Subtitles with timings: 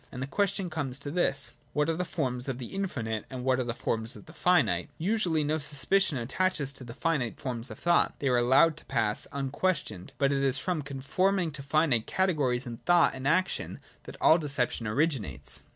[0.11, 3.59] And the question comes to this: What are the forms of the infinite, and what
[3.59, 4.89] are the forms of the finite?
[4.97, 9.27] Usually no suspicion attaches to the finite forms of thought; they are allowed to pass
[9.31, 10.13] unquestioned.
[10.17, 14.39] But it is from conforming to finite cate gories in thought and action that all
[14.39, 15.59] deception oricrinates.